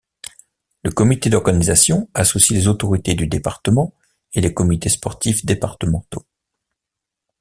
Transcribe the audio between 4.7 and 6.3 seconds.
sportifs départementaux.